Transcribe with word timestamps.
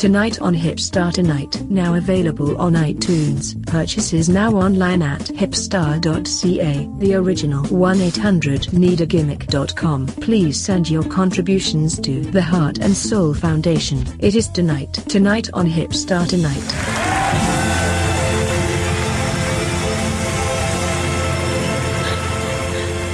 Tonight 0.00 0.40
on 0.40 0.54
Hipstar 0.54 1.12
Tonight, 1.12 1.60
now 1.70 1.96
available 1.96 2.58
on 2.58 2.72
iTunes. 2.72 3.54
Purchases 3.66 4.30
now 4.30 4.52
online 4.52 5.02
at 5.02 5.20
hipstar.ca. 5.20 6.88
The 6.96 7.14
original 7.16 7.64
1-800-NEED-A-GIMMICK.com. 7.64 10.06
Please 10.06 10.58
send 10.58 10.88
your 10.88 11.02
contributions 11.02 12.00
to 12.00 12.22
the 12.22 12.40
Heart 12.40 12.78
and 12.78 12.96
Soul 12.96 13.34
Foundation. 13.34 14.02
It 14.20 14.36
is 14.36 14.48
tonight. 14.48 14.94
Tonight 14.94 15.50
on 15.52 15.68
Hipstar 15.68 16.26
Tonight. 16.26 16.64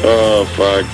Oh 0.04 0.44
fuck. 0.54 0.86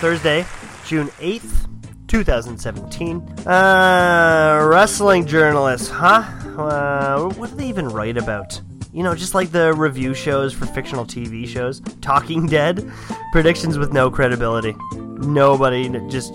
Thursday, 0.00 0.46
June 0.86 1.08
8th, 1.18 1.75
2017. 2.08 3.16
Uh, 3.46 4.66
wrestling 4.70 5.26
journalists, 5.26 5.88
huh? 5.88 6.22
Uh, 6.58 7.28
what 7.34 7.50
do 7.50 7.56
they 7.56 7.68
even 7.68 7.88
write 7.88 8.16
about? 8.16 8.60
You 8.92 9.02
know, 9.02 9.14
just 9.14 9.34
like 9.34 9.50
the 9.50 9.74
review 9.74 10.14
shows 10.14 10.54
for 10.54 10.64
fictional 10.66 11.04
TV 11.04 11.46
shows. 11.46 11.80
Talking 12.00 12.46
Dead, 12.48 12.90
predictions 13.32 13.76
with 13.76 13.92
no 13.92 14.10
credibility. 14.10 14.74
Nobody 14.94 15.88
just, 16.08 16.32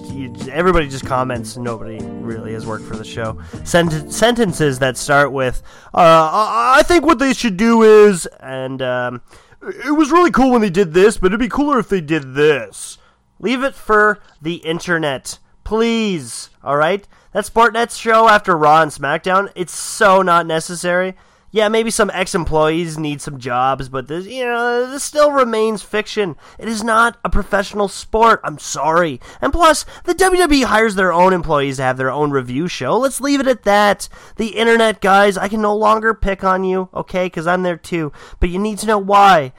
everybody 0.49 0.87
just 0.87 1.05
comments. 1.05 1.57
Nobody 1.57 2.03
really 2.03 2.53
has 2.53 2.65
worked 2.65 2.85
for 2.85 2.95
the 2.95 3.03
show. 3.03 3.39
Sent- 3.63 4.11
sentences 4.13 4.79
that 4.79 4.97
start 4.97 5.31
with, 5.31 5.61
uh, 5.93 5.97
I 5.97 6.75
I 6.79 6.83
think 6.83 7.05
what 7.05 7.19
they 7.19 7.33
should 7.33 7.57
do 7.57 7.83
is, 7.83 8.25
and, 8.39 8.81
um, 8.81 9.21
it 9.61 9.95
was 9.95 10.11
really 10.11 10.31
cool 10.31 10.51
when 10.51 10.61
they 10.61 10.69
did 10.71 10.93
this, 10.93 11.17
but 11.17 11.27
it'd 11.27 11.39
be 11.39 11.47
cooler 11.49 11.77
if 11.79 11.89
they 11.89 12.01
did 12.01 12.33
this. 12.33 12.97
Leave 13.39 13.63
it 13.63 13.75
for 13.75 14.19
the 14.41 14.55
internet, 14.55 15.37
please. 15.71 16.49
All 16.65 16.75
right, 16.75 17.07
that 17.31 17.45
Sportsnet's 17.45 17.95
show 17.95 18.27
after 18.27 18.57
Raw 18.57 18.81
and 18.81 18.91
SmackDown. 18.91 19.49
It's 19.55 19.73
so 19.73 20.21
not 20.21 20.45
necessary. 20.45 21.15
Yeah, 21.49 21.69
maybe 21.69 21.89
some 21.89 22.11
ex-employees 22.13 22.97
need 22.97 23.21
some 23.21 23.39
jobs, 23.39 23.87
but 23.87 24.09
this, 24.09 24.25
you 24.25 24.43
know, 24.43 24.91
this 24.91 25.05
still 25.05 25.31
remains 25.31 25.81
fiction. 25.81 26.35
It 26.59 26.67
is 26.67 26.83
not 26.83 27.19
a 27.23 27.29
professional 27.29 27.87
sport. 27.87 28.41
I'm 28.43 28.59
sorry. 28.59 29.21
And 29.39 29.53
plus, 29.53 29.85
the 30.03 30.13
WWE 30.13 30.65
hires 30.65 30.95
their 30.95 31.13
own 31.13 31.31
employees 31.31 31.77
to 31.77 31.83
have 31.83 31.95
their 31.95 32.11
own 32.11 32.31
review 32.31 32.67
show. 32.67 32.97
Let's 32.97 33.21
leave 33.21 33.39
it 33.39 33.47
at 33.47 33.63
that. 33.63 34.09
The 34.35 34.57
internet 34.57 34.99
guys, 34.99 35.37
I 35.37 35.47
can 35.47 35.61
no 35.61 35.73
longer 35.73 36.13
pick 36.13 36.43
on 36.43 36.65
you, 36.65 36.89
okay? 36.93 37.27
Because 37.27 37.47
I'm 37.47 37.63
there 37.63 37.77
too. 37.77 38.11
But 38.41 38.49
you 38.49 38.59
need 38.59 38.77
to 38.79 38.87
know 38.87 38.99
why 38.99 39.53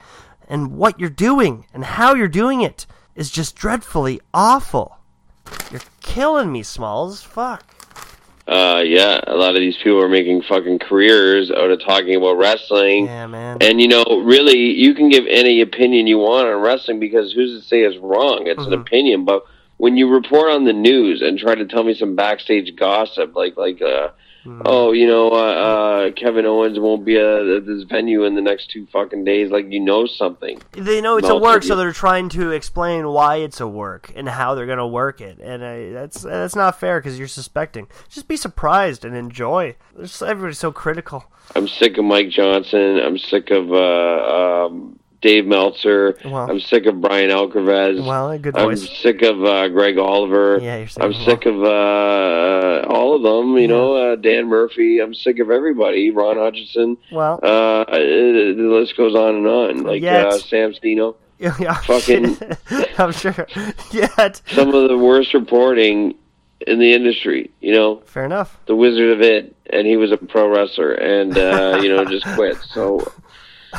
and 0.47 0.73
what 0.77 0.99
you're 0.99 1.09
doing 1.09 1.65
and 1.73 1.83
how 1.83 2.13
you're 2.13 2.27
doing 2.27 2.61
it 2.61 2.85
is 3.15 3.31
just 3.31 3.55
dreadfully 3.55 4.21
awful. 4.31 4.99
You're 5.71 5.81
killing 6.01 6.51
me, 6.51 6.63
Smalls. 6.63 7.21
Fuck. 7.23 7.63
Uh, 8.45 8.81
yeah, 8.85 9.21
a 9.27 9.35
lot 9.35 9.55
of 9.55 9.61
these 9.61 9.77
people 9.77 10.01
are 10.01 10.09
making 10.09 10.41
fucking 10.41 10.77
careers 10.79 11.49
out 11.49 11.71
of 11.71 11.79
talking 11.79 12.15
about 12.15 12.33
wrestling. 12.37 13.05
Yeah, 13.05 13.25
man. 13.27 13.57
And 13.61 13.79
you 13.79 13.87
know, 13.87 14.03
really, 14.23 14.57
you 14.57 14.93
can 14.93 15.07
give 15.09 15.25
any 15.27 15.61
opinion 15.61 16.07
you 16.07 16.17
want 16.17 16.47
on 16.47 16.59
wrestling 16.61 16.99
because 16.99 17.31
who's 17.31 17.61
to 17.61 17.65
say 17.67 17.81
it's 17.83 17.97
wrong? 17.97 18.47
It's 18.47 18.59
Mm-hmm. 18.61 18.73
an 18.73 18.79
opinion. 18.81 19.25
But 19.25 19.45
when 19.77 19.97
you 19.97 20.09
report 20.09 20.51
on 20.51 20.65
the 20.65 20.73
news 20.73 21.21
and 21.21 21.37
try 21.37 21.55
to 21.55 21.65
tell 21.65 21.83
me 21.83 21.93
some 21.93 22.15
backstage 22.15 22.75
gossip, 22.75 23.35
like 23.35 23.57
like 23.57 23.81
uh, 23.81 24.09
Mm-hmm. 24.45 24.61
oh, 24.65 24.91
you 24.91 25.07
know, 25.07 25.31
uh, 25.31 25.35
uh, 25.35 26.11
Kevin 26.11 26.45
Owens 26.45 26.77
won't 26.77 27.05
be 27.05 27.17
uh, 27.17 27.55
at 27.57 27.65
this 27.65 27.83
venue 27.83 28.25
in 28.25 28.35
the 28.35 28.41
next 28.41 28.69
two 28.71 28.85
fucking 28.91 29.23
days, 29.23 29.49
like 29.51 29.71
you 29.71 29.79
know 29.79 30.05
something. 30.05 30.61
They 30.73 30.99
know 30.99 31.15
it's 31.15 31.29
a 31.29 31.37
work, 31.37 31.63
so 31.63 31.77
they're 31.77 31.93
trying 31.93 32.27
to 32.29 32.51
explain 32.51 33.07
why 33.07 33.37
it's 33.37 33.61
a 33.61 33.67
work 33.67 34.11
and 34.17 34.27
how 34.27 34.53
they're 34.53 34.65
gonna 34.65 34.87
work 34.87 35.21
it, 35.21 35.39
and 35.39 35.63
uh, 35.63 35.97
that's 35.97 36.23
that's 36.23 36.57
not 36.57 36.77
fair 36.77 36.99
because 36.99 37.17
you're 37.17 37.29
suspecting. 37.29 37.87
Just 38.09 38.27
be 38.27 38.35
surprised 38.35 39.05
and 39.05 39.15
enjoy. 39.15 39.77
There's, 39.95 40.21
everybody's 40.21 40.59
so 40.59 40.73
critical. 40.73 41.23
I'm 41.55 41.69
sick 41.69 41.97
of 41.97 42.03
Mike 42.03 42.29
Johnson. 42.29 42.99
I'm 42.99 43.17
sick 43.17 43.49
of 43.49 43.71
uh, 43.71 44.65
um, 44.65 44.99
Dave 45.23 45.45
Meltzer. 45.47 46.17
Well- 46.25 46.51
I'm 46.51 46.59
sick 46.59 46.85
of 46.85 46.99
Bryan 47.01 47.31
Alvarez. 47.31 47.99
Well, 48.01 48.29
a 48.31 48.37
good 48.37 48.55
I'm 48.57 48.65
voice. 48.65 48.87
sick 48.99 49.21
of 49.23 49.43
uh, 49.43 49.69
Greg 49.69 49.97
Oliver. 49.97 50.59
Yeah, 50.61 50.77
you're 50.79 50.87
sick 50.87 51.01
I'm 51.01 51.11
of 51.11 51.15
sick 51.15 51.45
of 51.47 51.63
uh, 51.63 52.83
all 52.87 53.15
of 53.15 53.23
them. 53.23 53.57
You 53.57 53.67
know, 53.69 53.95
uh, 53.95 54.15
Dan 54.17 54.47
Murphy. 54.47 54.99
I'm 54.99 55.13
sick 55.13 55.39
of 55.39 55.49
everybody. 55.49 56.11
Ron 56.11 56.37
Hutchinson. 56.37 56.97
Well, 57.11 57.39
Uh, 57.41 57.85
it, 57.89 58.57
the 58.57 58.63
list 58.63 58.97
goes 58.97 59.15
on 59.15 59.35
and 59.35 59.47
on. 59.47 59.83
Like 59.83 60.01
Yet. 60.01 60.25
uh, 60.27 60.37
Sam 60.37 60.73
Stino. 60.73 61.15
yeah, 61.39 61.55
yeah, 61.59 61.73
fucking- 61.73 62.37
I'm 62.97 63.11
sure. 63.13 63.47
Yet, 63.91 64.41
Some 64.47 64.73
of 64.73 64.89
the 64.89 64.97
worst 64.97 65.33
reporting 65.33 66.15
in 66.67 66.79
the 66.79 66.93
industry. 66.93 67.49
You 67.61 67.73
know, 67.73 67.95
fair 68.05 68.25
enough. 68.25 68.59
the 68.65 68.75
Wizard 68.75 69.09
of 69.09 69.21
It, 69.21 69.55
and 69.69 69.87
he 69.87 69.97
was 69.97 70.11
a 70.11 70.17
pro 70.17 70.47
wrestler, 70.49 70.91
and 70.93 71.37
uh, 71.37 71.79
you 71.81 71.89
know, 71.89 72.03
just 72.05 72.25
quit. 72.35 72.57
So 72.73 73.09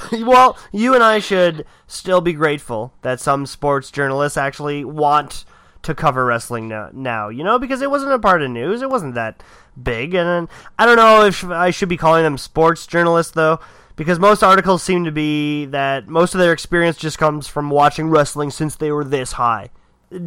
well, 0.13 0.59
you 0.73 0.95
and 0.95 1.03
I 1.03 1.19
should 1.19 1.67
still 1.87 2.21
be 2.21 2.33
grateful 2.33 2.93
that 3.03 3.21
some 3.21 3.47
sports 3.47 3.91
journalists 3.91 4.37
actually 4.37 4.85
want 4.85 5.45
to 5.83 5.95
cover 5.95 6.25
wrestling 6.25 6.69
now, 6.93 7.29
you 7.29 7.45
know, 7.45 7.59
because 7.59 7.83
it 7.83 7.91
wasn't 7.91 8.13
a 8.13 8.19
part 8.19 8.43
of 8.43 8.51
news. 8.51 8.83
It 8.83 8.91
wasn't 8.91 9.15
that 9.15 9.43
big. 9.81 10.15
And 10.15 10.49
I 10.79 10.87
don't 10.87 10.97
know 10.97 11.25
if 11.25 11.45
I 11.45 11.71
should 11.71 11.89
be 11.89 11.97
calling 11.97 12.25
them 12.25 12.39
sports 12.39 12.87
journalists, 12.87 13.33
though, 13.33 13.61
because 13.97 14.19
most 14.19 14.43
articles 14.43 14.83
seem 14.83 15.05
to 15.05 15.13
be 15.13 15.67
that 15.67 16.09
most 16.09 16.35
of 16.35 16.41
their 16.41 16.53
experience 16.53 16.97
just 16.97 17.19
comes 17.19 17.47
from 17.47 17.71
watching 17.71 18.09
wrestling 18.09 18.51
since 18.51 18.77
they 18.77 18.91
were 18.91 19.05
this 19.05 19.33
high. 19.33 19.71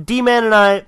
D 0.04 0.22
Man 0.22 0.44
and 0.44 0.54
I 0.54 0.86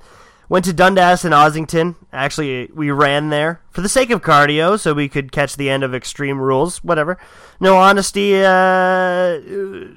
went 0.50 0.66
to 0.66 0.74
Dundas 0.74 1.24
and 1.24 1.34
Ossington. 1.34 1.96
Actually, 2.12 2.70
we 2.74 2.92
ran 2.92 3.30
there 3.30 3.62
for 3.70 3.82
the 3.82 3.88
sake 3.88 4.10
of 4.10 4.22
cardio, 4.22 4.78
so 4.78 4.94
we 4.94 5.08
could 5.08 5.32
catch 5.32 5.56
the 5.56 5.70
end 5.70 5.84
of 5.84 5.96
Extreme 5.96 6.40
Rules. 6.40 6.84
Whatever. 6.84 7.18
No 7.60 7.78
honesty. 7.78 8.36
Uh, 8.44 9.40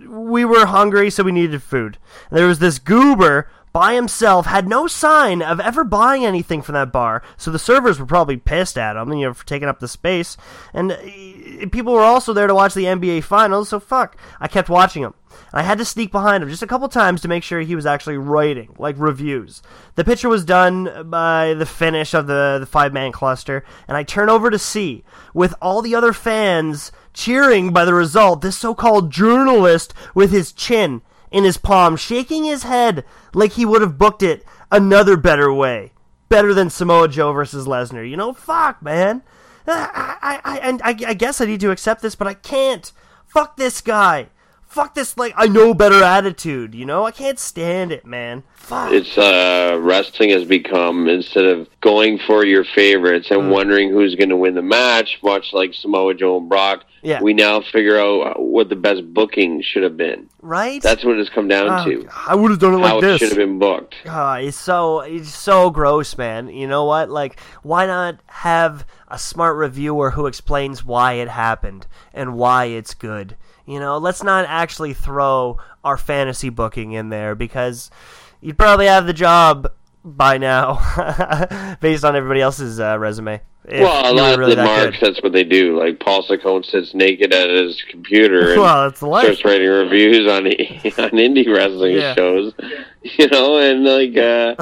we 0.09 0.45
were 0.45 0.67
hungry, 0.67 1.11
so 1.11 1.25
we 1.25 1.33
needed 1.33 1.63
food. 1.63 1.99
There 2.31 2.47
was 2.47 2.59
this 2.59 2.79
goober 2.79 3.49
by 3.73 3.95
himself, 3.95 4.47
had 4.47 4.69
no 4.69 4.87
sign 4.87 5.41
of 5.41 5.59
ever 5.59 5.85
buying 5.85 6.25
anything 6.25 6.63
from 6.63 6.75
that 6.75 6.93
bar. 6.93 7.23
So 7.37 7.51
the 7.51 7.59
servers 7.59 7.99
were 7.99 8.07
probably 8.07 8.37
pissed 8.37 8.77
at 8.77 8.97
him, 8.97 9.13
you 9.13 9.27
know, 9.27 9.35
for 9.35 9.47
taking 9.47 9.69
up 9.69 9.81
the 9.81 9.89
space. 9.89 10.37
And 10.75 10.93
uh, 10.93 10.97
people 11.71 11.95
were 11.95 12.03
also 12.03 12.33
there 12.33 12.47
to 12.47 12.55
watch 12.55 12.75
the 12.75 12.85
NBA 12.85 13.25
Finals. 13.25 13.71
So 13.71 13.81
fuck, 13.81 14.17
I 14.41 14.49
kept 14.49 14.69
watching 14.69 15.03
him. 15.03 15.15
I 15.53 15.63
had 15.63 15.79
to 15.79 15.85
sneak 15.85 16.13
behind 16.13 16.43
him 16.43 16.51
just 16.51 16.63
a 16.63 16.67
couple 16.67 16.89
times 16.89 17.21
to 17.23 17.29
make 17.29 17.43
sure 17.43 17.61
he 17.61 17.75
was 17.75 17.87
actually 17.87 18.19
writing, 18.19 18.75
like 18.79 18.97
reviews. 18.99 19.63
The 19.95 20.05
picture 20.05 20.29
was 20.29 20.45
done 20.45 21.09
by 21.11 21.55
the 21.55 21.67
finish 21.67 22.13
of 22.15 22.27
the, 22.27 22.59
the 22.61 22.67
five 22.67 22.93
man 22.93 23.13
cluster, 23.13 23.65
and 23.89 23.97
I 23.97 24.03
turn 24.03 24.29
over 24.29 24.51
to 24.51 24.59
see, 24.59 25.05
with 25.33 25.55
all 25.61 25.81
the 25.81 25.95
other 25.95 26.13
fans 26.13 26.93
cheering 27.15 27.73
by 27.73 27.85
the 27.85 27.95
result, 27.95 28.41
this 28.41 28.57
so 28.57 28.75
called 28.75 29.11
journalist 29.11 29.95
with 30.15 30.33
his 30.33 30.53
chin 30.53 31.03
in 31.33 31.45
his 31.45 31.57
palm, 31.57 31.97
shaking 31.97 32.45
his 32.45 32.63
head 32.63 33.05
like 33.35 33.53
he 33.53 33.65
would 33.65 33.81
have 33.83 33.99
booked 33.99 34.23
it 34.23 34.45
another 34.71 35.17
better 35.17 35.53
way. 35.53 35.93
Better 36.29 36.55
than 36.55 36.71
Samoa 36.71 37.09
Joe 37.09 37.33
versus 37.33 37.67
Lesnar. 37.67 38.09
You 38.09 38.17
know, 38.17 38.33
fuck, 38.33 38.83
man. 38.83 39.23
I, 39.67 40.19
I, 40.23 40.41
I, 40.45 40.79
I, 40.83 40.97
I 41.09 41.15
guess 41.15 41.41
I 41.41 41.47
need 41.47 41.61
to 41.61 41.71
accept 41.71 42.03
this, 42.03 42.15
but 42.15 42.27
I 42.27 42.35
can't. 42.35 42.91
Fuck 43.27 43.57
this 43.57 43.81
guy. 43.81 44.29
Fuck 44.73 44.95
this, 44.95 45.19
like, 45.19 45.35
I 45.37 45.49
know 45.49 45.75
better 45.75 46.03
attitude, 46.03 46.75
you 46.75 46.87
know? 46.87 47.05
I 47.05 47.11
can't 47.11 47.39
stand 47.39 47.93
it, 47.93 48.07
man. 48.07 48.43
Fuck. 48.55 48.93
it's 48.93 49.19
uh, 49.19 49.77
wrestling 49.79 50.31
has 50.31 50.45
become 50.45 51.09
instead 51.09 51.45
of 51.45 51.69
going 51.83 52.19
for 52.27 52.43
your 52.47 52.65
favorites 52.65 53.31
and 53.31 53.43
Mm. 53.43 53.51
wondering 53.51 53.91
who's 53.91 54.15
going 54.15 54.31
to 54.31 54.37
win 54.37 54.55
the 54.55 54.63
match, 54.63 55.19
much 55.23 55.53
like 55.53 55.75
Samoa 55.75 56.15
Joe 56.15 56.39
and 56.39 56.49
Brock. 56.49 56.85
Yeah. 57.03 57.21
We 57.21 57.35
now 57.35 57.61
figure 57.61 57.99
out 57.99 58.41
what 58.41 58.69
the 58.71 58.77
best 58.77 59.03
booking 59.13 59.61
should 59.63 59.83
have 59.83 59.97
been. 59.99 60.29
right? 60.41 60.81
That's 60.81 61.05
what 61.05 61.19
it's 61.19 61.29
come 61.29 61.49
down 61.49 61.69
Oh, 61.69 61.85
to. 61.85 62.09
I 62.27 62.35
would 62.35 62.51
have 62.53 62.61
done 62.61 62.75
it 62.75 62.79
How 62.87 62.95
like 62.95 63.05
it 63.05 63.07
this. 63.07 63.19
should 63.19 63.29
have 63.31 63.37
been 63.39 63.59
booked. 63.59 63.97
Ah, 64.07 64.37
it's 64.39 64.57
so 64.57 65.01
it's 65.01 65.35
so 65.35 65.69
gross, 65.71 66.17
man. 66.17 66.49
You 66.49 66.67
know 66.67 66.85
what? 66.85 67.11
Like, 67.11 67.39
why 67.63 67.87
not 67.87 68.21
have 68.27 68.87
a 69.09 69.19
smart 69.19 69.57
reviewer 69.57 70.13
who 70.13 70.27
explains 70.27 70.85
why 70.85 71.15
it 71.15 71.29
happened 71.29 71.87
and 72.15 72.35
why 72.37 72.67
it's 72.67 72.95
good? 72.95 73.37
You 73.67 73.79
know, 73.81 73.99
let's 73.99 74.23
not 74.23 74.45
actually 74.49 74.93
throw 74.95 75.59
our 75.85 75.97
fantasy 75.97 76.49
booking 76.49 76.93
in 76.93 77.09
there 77.11 77.35
because 77.35 77.91
you'd 78.41 78.59
probably 78.59 78.87
have 78.87 79.07
the 79.07 79.13
job 79.13 79.71
by 80.05 80.37
now, 80.39 81.77
based 81.81 82.05
on 82.05 82.17
everybody 82.17 82.41
else's 82.41 82.81
uh, 82.81 82.99
resume. 82.99 83.41
well, 83.71 84.13
a 84.13 84.15
lot 84.15 84.37
really 84.37 84.53
of 84.53 84.59
the 84.59 84.65
marks, 84.65 84.99
good. 84.99 85.07
that's 85.15 85.23
what 85.23 85.33
they 85.33 85.45
do. 85.45 85.79
Like 85.79 86.01
Paul 86.01 86.25
Saccone 86.25 86.65
sits 86.67 86.93
naked 86.95 87.33
at 87.33 87.49
his 87.49 87.81
computer 87.89 88.53
and 88.53 88.61
Well, 88.61 88.89
that's 88.89 88.99
the 88.99 89.07
life. 89.07 89.23
starts 89.25 89.45
writing 89.45 89.69
reviews 89.69 90.27
on 90.29 90.47
on 90.47 90.51
indie 91.19 91.47
wrestling 91.47 91.95
Yeah. 91.97 92.15
shows. 92.15 92.53
you 93.19 93.27
know, 93.29 93.59
and 93.59 93.85
like, 93.85 94.17
uh, 94.17 94.55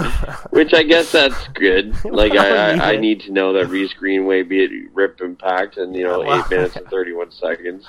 which 0.51 0.73
I 0.73 0.83
guess 0.83 1.13
that's 1.13 1.49
good. 1.49 1.95
Like, 2.05 2.33
I, 2.33 2.73
I, 2.77 2.93
I 2.93 2.97
need 2.97 3.21
to 3.23 3.33
know 3.33 3.53
that 3.55 3.69
Reese 3.69 3.93
Greenway 3.95 4.43
beat 4.43 4.71
Rip 4.93 5.21
Impact 5.21 5.77
in 5.79 5.95
you 5.95 6.05
know 6.05 6.21
Wow. 6.21 6.39
eight 6.45 6.51
minutes 6.51 6.77
and 6.77 6.87
thirty 6.89 7.13
one 7.13 7.31
seconds. 7.31 7.87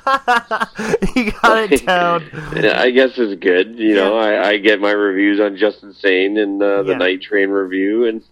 you 1.15 1.31
got 1.31 1.71
it 1.71 1.86
down. 1.86 2.24
I 2.65 2.92
guess 2.92 3.12
it's 3.18 3.39
good. 3.42 3.77
You 3.80 3.95
know, 3.95 4.18
I, 4.18 4.50
I 4.50 4.57
get 4.57 4.80
my 4.80 4.92
reviews 4.92 5.39
on 5.39 5.57
Justin 5.57 5.94
Sane 5.94 6.38
and 6.38 6.62
uh, 6.62 6.83
the 6.83 6.92
Yeah. 6.92 6.97
Night 6.97 7.21
Train 7.21 7.50
review, 7.50 8.06
and 8.06 8.24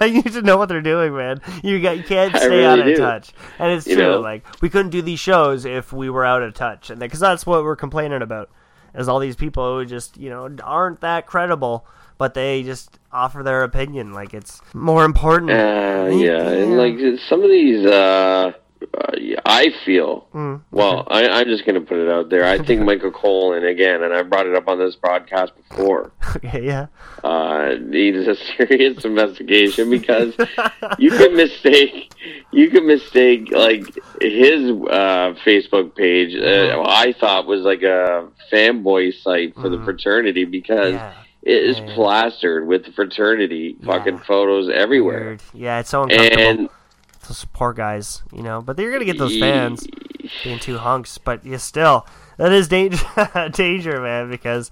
you 0.00 0.12
need 0.22 0.32
to 0.32 0.42
know 0.42 0.56
what 0.56 0.68
they're 0.68 0.80
doing, 0.82 1.14
man. 1.16 1.40
You 1.62 1.80
got 1.80 1.96
you 1.96 2.04
can't 2.04 2.36
stay 2.36 2.48
really 2.48 2.64
out 2.64 2.78
of 2.88 2.96
touch, 2.98 3.32
and 3.58 3.72
it's 3.72 3.86
You 3.86 3.96
true. 3.96 4.04
know? 4.04 4.20
Like 4.20 4.44
we 4.60 4.68
couldn't 4.68 4.90
do 4.90 5.02
these 5.02 5.20
shows 5.20 5.64
if 5.64 5.92
we 5.92 6.10
were 6.10 6.24
out 6.24 6.42
of 6.42 6.54
touch, 6.54 6.90
and 6.90 7.00
because 7.00 7.20
that's 7.20 7.46
what 7.46 7.62
we're 7.64 7.76
complaining 7.76 8.22
about, 8.22 8.50
is 8.96 9.08
all 9.08 9.18
these 9.18 9.36
people 9.36 9.78
who 9.78 9.84
just 9.84 10.16
you 10.16 10.30
know 10.30 10.54
aren't 10.62 11.00
that 11.00 11.26
credible, 11.26 11.86
but 12.18 12.34
they 12.34 12.62
just 12.62 12.98
offer 13.12 13.42
their 13.42 13.62
opinion 13.62 14.12
like 14.12 14.34
it's 14.34 14.60
more 14.74 15.04
important. 15.04 15.50
uh, 15.50 16.08
yeah, 16.10 16.48
and 16.48 16.76
like 16.76 16.96
some 17.28 17.42
of 17.42 17.50
these, 17.50 17.84
uh, 17.86 18.52
uh, 18.82 19.12
I 19.44 19.68
feel. 19.84 20.28
Mm. 20.34 20.62
Well, 20.70 21.06
I, 21.10 21.26
I'm 21.28 21.46
just 21.46 21.64
going 21.64 21.74
to 21.76 21.80
put 21.86 21.98
it 21.98 22.08
out 22.10 22.28
there. 22.30 22.44
I 22.44 22.58
think 22.58 22.82
Michael 22.84 23.10
Colin, 23.10 23.64
again, 23.64 24.02
and 24.02 24.12
I 24.14 24.22
brought 24.22 24.46
it 24.46 24.54
up 24.54 24.68
on 24.68 24.78
this 24.78 24.96
broadcast 24.96 25.52
before, 25.68 26.12
Okay, 26.36 26.64
yeah. 26.66 26.86
uh, 27.24 27.74
needs 27.80 28.26
a 28.26 28.34
serious 28.56 29.04
investigation 29.04 29.88
because 29.90 30.34
you 30.98 31.10
can 31.10 31.34
mistake, 31.36 32.12
you 32.52 32.70
can 32.70 32.86
mistake 32.86 33.50
like 33.50 33.84
his 34.20 34.70
uh, 34.70 35.34
Facebook 35.44 35.94
page. 35.96 36.34
Uh, 36.36 36.82
I 36.86 37.14
thought 37.18 37.46
was 37.46 37.62
like 37.62 37.82
a 37.82 38.28
fanboy 38.52 39.14
site 39.22 39.54
for 39.54 39.68
the 39.68 39.82
fraternity 39.84 40.44
because 40.44 40.94
Yeah. 40.94 41.12
it 41.42 41.62
is 41.64 41.78
Yeah. 41.78 41.94
plastered 41.94 42.66
with 42.66 42.84
the 42.84 42.92
fraternity 42.92 43.76
fucking 43.84 44.16
Yeah. 44.16 44.22
photos 44.24 44.68
everywhere. 44.68 45.20
Weird. 45.24 45.42
Yeah, 45.54 45.80
it's 45.80 45.90
so 45.90 46.02
uncomfortable. 46.04 46.42
And 46.42 46.68
those 47.28 47.44
poor 47.52 47.72
guys, 47.72 48.22
you 48.32 48.42
know. 48.42 48.60
But 48.62 48.78
you're 48.78 48.92
gonna 48.92 49.04
get 49.04 49.18
those 49.18 49.38
fans 49.38 49.86
being 50.44 50.58
two 50.58 50.78
hunks. 50.78 51.18
But 51.18 51.44
you 51.44 51.58
still, 51.58 52.06
that 52.36 52.52
is 52.52 52.68
danger, 52.68 53.04
danger, 53.52 54.00
man. 54.00 54.30
Because 54.30 54.70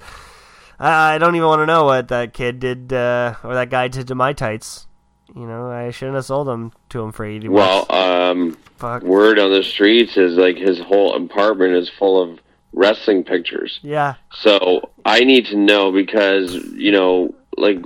I 0.78 1.14
I 1.14 1.18
don't 1.18 1.34
even 1.36 1.48
want 1.48 1.60
to 1.60 1.66
know 1.66 1.84
what 1.84 2.08
that 2.08 2.32
kid 2.32 2.60
did 2.60 2.92
uh, 2.92 3.34
or 3.42 3.54
that 3.54 3.70
guy 3.70 3.88
did 3.88 4.08
to 4.08 4.14
my 4.14 4.32
tights. 4.32 4.86
You 5.34 5.46
know, 5.46 5.70
I 5.70 5.90
shouldn't 5.90 6.14
have 6.16 6.26
sold 6.26 6.46
them 6.46 6.72
to 6.90 7.00
him 7.00 7.12
for 7.12 7.24
eighty 7.24 7.48
well, 7.48 7.90
um, 7.92 8.56
word 9.02 9.38
on 9.38 9.50
the 9.50 9.62
streets 9.62 10.16
is 10.16 10.36
like 10.36 10.56
his 10.56 10.78
whole 10.80 11.14
apartment 11.14 11.74
is 11.74 11.88
full 11.88 12.22
of 12.22 12.38
wrestling 12.72 13.24
pictures. 13.24 13.80
Yeah, 13.82 14.14
So 14.32 14.90
I 15.04 15.20
need 15.20 15.46
to 15.46 15.56
know 15.56 15.92
because 15.92 16.54
you 16.54 16.92
know, 16.92 17.34
like, 17.56 17.78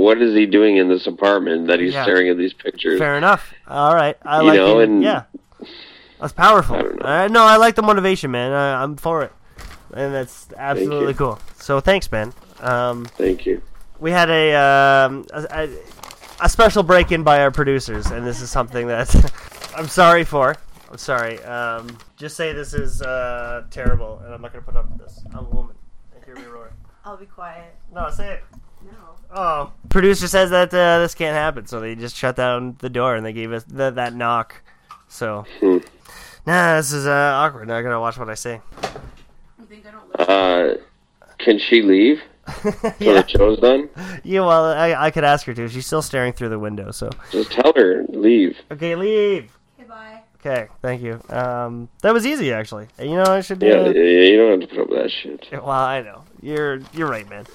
what 0.00 0.20
is 0.22 0.34
he 0.34 0.46
doing 0.46 0.76
in 0.76 0.88
this 0.88 1.06
apartment 1.06 1.66
that 1.68 1.80
he's 1.80 1.92
Yeah. 1.94 2.02
staring 2.04 2.28
at 2.28 2.36
these 2.38 2.52
pictures? 2.52 2.98
fair 2.98 3.16
enough. 3.16 3.52
All 3.68 3.94
right, 3.94 4.16
I 4.24 4.40
You 4.40 4.46
like 4.48 4.56
know, 4.56 4.80
it. 4.80 4.88
and- 4.88 5.02
yeah, 5.02 5.22
that's 6.20 6.32
powerful. 6.32 6.76
I 6.76 6.82
don't 6.82 6.98
know. 7.00 7.06
Uh, 7.06 7.28
no, 7.28 7.44
I 7.44 7.56
like 7.56 7.74
the 7.74 7.82
motivation, 7.82 8.30
man. 8.30 8.52
I, 8.52 8.82
I'm 8.82 8.96
for 8.96 9.22
it, 9.22 9.32
and 9.94 10.14
that's 10.14 10.48
absolutely 10.56 11.14
cool. 11.14 11.38
So 11.56 11.80
thanks, 11.80 12.10
man. 12.10 12.32
Um, 12.60 13.06
Thank 13.16 13.46
you. 13.46 13.62
we 13.98 14.10
had 14.10 14.28
a, 14.30 14.54
um, 14.54 15.26
a, 15.32 15.46
a, 15.50 15.68
a 16.44 16.48
special 16.48 16.82
break 16.82 17.10
in 17.12 17.22
by 17.22 17.40
our 17.42 17.50
producers, 17.50 18.06
and 18.10 18.26
this 18.26 18.40
is 18.42 18.50
something 18.50 18.86
that 18.88 19.08
I'm 19.76 19.88
sorry 19.88 20.24
for. 20.24 20.56
I'm 20.90 20.98
sorry. 20.98 21.42
Um, 21.44 21.96
just 22.16 22.36
say 22.36 22.52
this 22.52 22.74
is 22.74 23.00
uh, 23.00 23.64
terrible, 23.70 24.20
and 24.24 24.34
I'm 24.34 24.42
not 24.42 24.52
going 24.52 24.64
to 24.64 24.70
put 24.70 24.76
up 24.78 24.90
with 24.90 24.98
this. 24.98 25.22
I'm 25.32 25.46
a 25.46 25.50
woman. 25.50 25.76
I 26.20 26.24
hear 26.26 26.34
me 26.34 26.42
roar. 26.44 26.72
I'll 27.04 27.16
be 27.16 27.26
quiet. 27.26 27.74
No, 27.94 28.10
say 28.10 28.32
it. 28.34 28.44
No. 28.84 28.90
Oh. 29.32 29.72
Producer 29.88 30.26
says 30.28 30.50
that 30.50 30.72
uh, 30.74 30.98
this 31.00 31.14
can't 31.14 31.34
happen, 31.36 31.66
so 31.66 31.80
they 31.80 31.94
just 31.94 32.16
shut 32.16 32.36
down 32.36 32.76
the 32.80 32.90
door 32.90 33.14
and 33.16 33.24
they 33.24 33.32
gave 33.32 33.52
us 33.52 33.64
th- 33.64 33.94
that 33.94 34.14
knock. 34.14 34.62
So, 35.08 35.44
Hmm. 35.60 35.78
nah, 36.46 36.76
this 36.76 36.92
is 36.92 37.06
uh, 37.06 37.10
awkward. 37.10 37.68
Now 37.68 37.76
I 37.76 37.82
gotta 37.82 38.00
watch 38.00 38.16
what 38.18 38.28
I 38.30 38.34
say. 38.34 38.60
You 39.58 39.66
think 39.66 39.84
I 39.86 39.90
don't? 39.90 40.28
Uh, 40.28 40.74
can 41.38 41.58
she 41.58 41.82
leave? 41.82 42.20
So 42.62 42.70
yeah, 42.98 43.22
the 43.22 43.28
show's 43.28 43.60
done. 43.60 43.88
yeah. 44.24 44.40
Well, 44.40 44.64
I, 44.64 44.92
I 45.06 45.10
could 45.12 45.22
ask 45.22 45.46
her 45.46 45.54
to. 45.54 45.68
She's 45.68 45.86
still 45.86 46.02
staring 46.02 46.32
through 46.32 46.48
the 46.48 46.58
window. 46.58 46.90
So, 46.90 47.08
Just 47.30 47.52
tell 47.52 47.72
her 47.76 48.04
leave. 48.08 48.56
okay, 48.72 48.96
leave. 48.96 49.56
Okay, 49.78 49.88
bye. 49.88 50.20
Okay, 50.40 50.66
thank 50.82 51.00
you. 51.02 51.20
Um, 51.28 51.88
that 52.02 52.12
was 52.12 52.26
easy 52.26 52.52
actually. 52.52 52.88
You 52.98 53.14
know, 53.16 53.22
I 53.24 53.40
should. 53.42 53.62
Yeah, 53.62 53.74
Uh, 53.82 53.90
yeah, 53.90 54.22
you 54.30 54.36
don't 54.36 54.60
have 54.60 54.68
to 54.68 54.74
put 54.74 54.82
up 54.84 54.88
with 54.90 54.98
that 54.98 55.10
shit. 55.12 55.48
Well, 55.52 55.70
I 55.70 56.00
know 56.02 56.24
you're 56.42 56.80
you're 56.92 57.08
right, 57.08 57.28
man. 57.30 57.46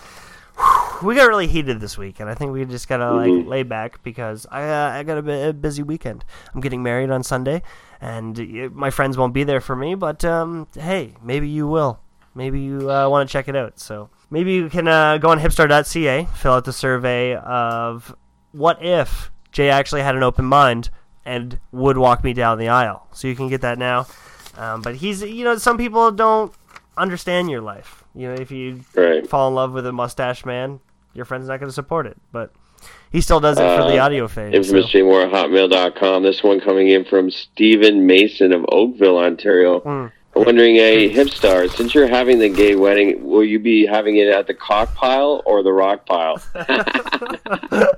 We 1.04 1.16
got 1.16 1.28
really 1.28 1.48
heated 1.48 1.80
this 1.80 1.98
week, 1.98 2.20
and 2.20 2.30
I 2.30 2.36
think 2.36 2.52
we 2.54 2.64
just 2.66 2.88
gotta 2.88 3.14
like 3.14 3.32
Mhm. 3.32 3.48
lay 3.48 3.64
back 3.64 4.02
because 4.04 4.46
I 4.52 4.64
uh, 4.70 4.90
I 5.00 5.04
got 5.04 5.18
a, 5.28 5.54
busy 5.54 5.84
weekend. 5.84 6.24
I'm 6.54 6.62
getting 6.62 6.84
married 6.84 7.10
on 7.12 7.24
Sunday, 7.24 7.62
and 8.02 8.40
uh, 8.40 8.70
my 8.74 8.90
friends 8.90 9.18
won't 9.18 9.34
be 9.34 9.44
there 9.44 9.62
for 9.62 9.76
me. 9.76 9.96
But 9.96 10.24
um, 10.24 10.68
hey, 10.74 11.14
maybe 11.22 11.48
you 11.48 11.68
will. 11.68 12.00
Maybe 12.34 12.60
you 12.62 12.92
uh, 12.92 13.08
want 13.10 13.28
to 13.28 13.32
check 13.32 13.48
it 13.48 13.56
out. 13.56 13.80
So 13.80 14.10
maybe 14.30 14.54
you 14.54 14.70
can 14.70 14.88
uh, 14.88 15.18
go 15.18 15.30
on 15.30 15.40
hipstar.ca, 15.40 16.26
fill 16.36 16.54
out 16.54 16.66
the 16.66 16.74
survey 16.74 17.36
of 17.36 18.16
what 18.52 18.82
if 18.84 19.32
Jay 19.52 19.70
actually 19.70 20.02
had 20.02 20.16
an 20.16 20.24
open 20.24 20.46
mind 20.46 20.90
and 21.26 21.60
would 21.72 21.98
walk 21.98 22.24
me 22.24 22.34
down 22.34 22.58
the 22.58 22.68
aisle. 22.70 23.08
So 23.14 23.28
you 23.28 23.36
can 23.36 23.48
get 23.50 23.62
that 23.62 23.78
now. 23.78 24.06
Um, 24.58 24.82
but 24.82 24.96
he's, 24.96 25.22
you 25.22 25.44
know, 25.44 25.58
some 25.58 25.78
people 25.78 26.12
don't 26.12 26.54
understand 26.98 27.50
your 27.50 27.62
life. 27.62 28.04
You 28.16 28.28
know, 28.30 28.34
if 28.36 28.52
you 28.52 28.82
Right. 28.96 29.28
fall 29.28 29.48
in 29.48 29.56
love 29.56 29.74
with 29.74 29.86
a 29.86 29.92
mustache 29.92 30.46
man, 30.46 30.80
your 31.14 31.26
friend's 31.26 31.48
not 31.48 31.60
going 31.60 31.70
to 31.70 31.74
support 31.74 32.06
it. 32.08 32.18
But 32.32 32.52
he 33.12 33.22
still 33.22 33.40
does 33.40 33.58
it 33.58 33.78
for 33.78 33.84
the 33.90 33.98
Uh, 34.00 34.06
audio 34.06 34.28
phase. 34.28 34.54
Infamous 34.54 34.86
so- 34.86 34.92
J 34.92 35.02
Moore 35.04 35.22
at 35.22 35.32
hotmail.com. 35.32 36.24
This 36.24 36.44
one 36.44 36.60
coming 36.60 36.90
in 36.90 37.06
from 37.06 37.30
Stephen 37.32 38.06
Mason 38.06 38.52
of 38.54 38.66
Oakville, 38.70 39.18
Ontario. 39.18 39.80
Mm. 39.82 40.12
Wondering, 40.36 40.76
a 40.76 41.10
hipstar, 41.14 41.74
since 41.74 41.96
you're 41.96 42.10
having 42.10 42.40
the 42.40 42.50
gay 42.50 42.76
wedding, 42.76 43.26
will 43.26 43.44
you 43.44 43.58
be 43.58 43.86
having 43.86 44.18
it 44.18 44.28
at 44.28 44.48
the 44.48 44.54
cock 44.54 44.94
pile 44.94 45.42
or 45.46 45.64
the 45.64 45.72
rock 45.72 46.06
pile? 46.06 46.42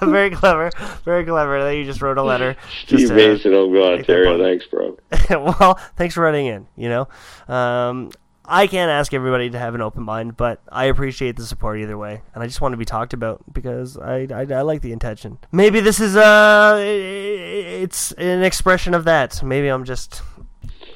very 0.02 0.30
clever, 0.30 0.70
very 1.04 1.24
clever. 1.24 1.62
That 1.64 1.76
you 1.76 1.84
just 1.84 2.02
wrote 2.02 2.18
a 2.18 2.22
letter. 2.22 2.56
Steve 2.86 2.98
just, 3.00 3.12
Mason, 3.12 3.54
Oakville, 3.54 3.96
make 3.96 4.06
that 4.06 4.16
Ontario. 4.16 4.38
point. 4.38 4.42
Thanks, 4.42 4.66
bro. 4.66 4.98
well, 5.60 5.74
thanks 5.96 6.14
for 6.14 6.22
running 6.22 6.46
in. 6.46 6.66
You 6.76 6.88
know, 6.88 7.08
um, 7.54 8.10
I 8.44 8.66
can't 8.66 8.90
ask 8.90 9.12
everybody 9.14 9.50
to 9.50 9.58
have 9.58 9.74
an 9.74 9.80
open 9.80 10.02
mind, 10.02 10.36
but 10.36 10.60
I 10.70 10.86
appreciate 10.86 11.36
the 11.36 11.44
support 11.44 11.78
either 11.80 11.96
way, 11.98 12.22
and 12.34 12.42
I 12.42 12.46
just 12.46 12.60
want 12.60 12.72
to 12.72 12.76
be 12.78 12.84
talked 12.84 13.12
about 13.12 13.42
because 13.52 13.96
I, 13.98 14.26
I, 14.32 14.46
I 14.50 14.62
like 14.62 14.82
the 14.82 14.92
intention. 14.92 15.38
Maybe 15.52 15.80
this 15.80 16.00
is 16.00 16.16
uh, 16.16 16.74
i- 16.76 16.80
i- 16.80 17.80
it's 17.82 18.12
an 18.12 18.42
expression 18.42 18.94
of 18.94 19.04
that. 19.04 19.42
Maybe 19.42 19.68
I'm 19.68 19.84
just 19.84 20.22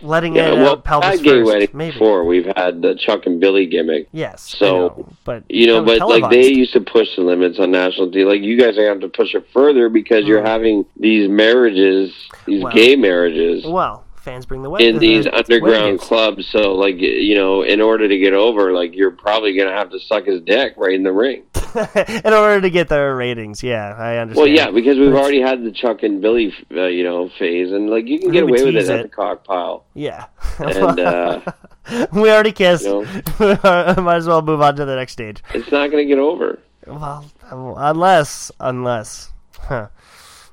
letting 0.04 0.36
Yeah, 0.36 0.52
it 0.52 0.56
well, 0.56 0.72
out 0.72 0.84
pelvis 0.84 1.20
gay 1.20 1.30
first. 1.40 1.46
wedding 1.52 1.68
Maybe 1.72 1.92
before. 1.92 2.24
We've 2.24 2.46
had 2.56 2.82
the 2.82 2.94
Chuck 2.94 3.26
and 3.26 3.40
Billy 3.40 3.66
gimmick. 3.66 4.08
yes. 4.12 4.42
So, 4.42 4.66
know, 4.88 5.08
but 5.24 5.44
You 5.48 5.66
know, 5.66 5.82
but 5.84 5.98
like 6.06 6.30
they 6.30 6.52
used 6.52 6.72
to 6.74 6.80
push 6.80 7.16
the 7.16 7.22
limits 7.22 7.58
on 7.58 7.70
national 7.70 8.10
TV. 8.10 8.26
Like 8.26 8.42
you 8.42 8.58
guys 8.58 8.78
are 8.78 8.86
have 8.88 9.00
to 9.00 9.08
push 9.08 9.34
it 9.34 9.46
further 9.52 9.88
because 9.88 10.24
you're 10.24 10.42
Mm. 10.42 10.46
having 10.46 10.86
these 10.98 11.28
marriages, 11.28 12.12
these 12.46 12.62
Well, 12.62 12.72
gay 12.72 12.96
marriages. 12.96 13.64
well, 13.66 14.04
fans 14.16 14.46
bring 14.46 14.62
the 14.62 14.70
wedding 14.70 14.88
in 14.94 14.98
these 14.98 15.24
the 15.24 15.36
underground 15.36 16.00
clubs. 16.00 16.46
So, 16.48 16.74
like, 16.74 16.96
you 16.98 17.34
know, 17.34 17.62
in 17.62 17.80
order 17.80 18.08
to 18.08 18.18
get 18.18 18.32
over, 18.34 18.72
like, 18.72 18.94
you're 18.94 19.10
probably 19.10 19.54
going 19.56 19.68
to 19.68 19.74
have 19.74 19.90
to 19.90 19.98
suck 20.00 20.24
his 20.26 20.40
dick 20.42 20.74
right 20.76 20.94
in 20.94 21.02
the 21.02 21.12
ring. 21.12 21.42
in 21.94 22.32
order 22.32 22.60
to 22.60 22.70
get 22.70 22.88
their 22.88 23.14
ratings. 23.16 23.62
Yeah, 23.62 23.94
I 23.96 24.18
understand. 24.18 24.36
Well, 24.36 24.46
yeah, 24.46 24.70
because 24.70 24.98
we've 24.98 25.14
already 25.14 25.40
had 25.40 25.64
the 25.64 25.72
Chuck 25.72 26.02
and 26.02 26.20
Billy, 26.20 26.54
uh, 26.70 26.86
you 26.86 27.04
know, 27.04 27.28
phase, 27.38 27.72
and 27.72 27.90
like 27.90 28.06
you 28.06 28.18
can 28.18 28.30
get 28.30 28.44
away 28.44 28.64
with 28.64 28.76
it 28.76 28.80
tease 28.80 28.88
at 28.90 29.02
the 29.02 29.08
cock 29.08 29.44
pile. 29.44 29.84
Yeah. 29.94 30.26
And, 30.58 31.00
uh, 31.00 31.40
we 32.12 32.30
already 32.30 32.52
kissed. 32.52 32.84
you 32.84 33.02
Might 33.38 34.16
as 34.16 34.26
well 34.26 34.42
move 34.42 34.60
on 34.60 34.76
to 34.76 34.84
the 34.84 34.96
next 34.96 35.12
stage. 35.12 35.42
It's 35.52 35.70
not 35.72 35.90
going 35.90 36.06
to 36.06 36.08
get 36.08 36.18
over. 36.18 36.60
Well, 36.86 37.24
unless, 37.50 38.52
unless, 38.60 39.32
huh. 39.58 39.88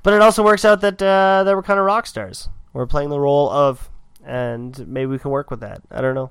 But 0.02 0.14
it 0.14 0.22
also 0.22 0.42
works 0.42 0.64
out 0.64 0.80
that 0.80 1.00
uh, 1.00 1.44
that 1.44 1.54
we're 1.54 1.62
kind 1.62 1.78
of 1.78 1.86
rock 1.86 2.06
stars. 2.06 2.48
We're 2.72 2.86
playing 2.86 3.10
the 3.10 3.20
role 3.20 3.50
of, 3.50 3.88
and 4.24 4.86
maybe 4.88 5.06
we 5.06 5.18
can 5.18 5.30
work 5.30 5.50
with 5.50 5.60
that. 5.60 5.82
I 5.90 6.00
don't 6.00 6.14
know. 6.14 6.30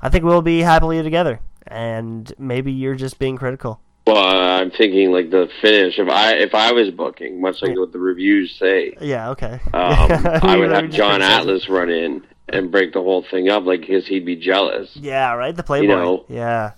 I 0.00 0.08
think 0.08 0.24
we'll 0.24 0.42
be 0.42 0.60
happily 0.60 1.00
together, 1.02 1.40
and 1.66 2.32
maybe 2.38 2.72
you're 2.72 2.96
just 2.96 3.18
being 3.18 3.36
critical. 3.36 3.80
Well, 4.06 4.16
I'm 4.62 4.70
thinking 4.72 5.12
like 5.12 5.30
the 5.30 5.48
finish. 5.60 5.98
If 5.98 6.08
I 6.08 6.32
if 6.34 6.54
I 6.54 6.72
was 6.72 6.90
booking, 6.90 7.40
much 7.40 7.62
like 7.62 7.76
what 7.78 7.92
the 7.92 7.98
reviews 8.00 8.56
say, 8.58 8.96
Yeah. 9.00 9.30
Okay. 9.30 9.60
um, 9.72 10.10
I 10.42 10.56
would 10.58 10.72
have 10.72 10.90
John 10.90 11.22
Atlas 11.22 11.68
run 11.68 11.88
in 11.90 12.24
and 12.48 12.70
break 12.72 12.92
the 12.92 13.00
whole 13.02 13.24
thing 13.30 13.48
up, 13.48 13.64
like 13.64 13.82
because 13.82 14.06
he'd 14.06 14.26
be 14.26 14.36
jealous. 14.36 14.90
Yeah. 14.96 15.32
Right. 15.34 15.54
The 15.54 15.62
Playboy. 15.62 15.86
know. 15.86 16.24
Yeah. 16.28 16.72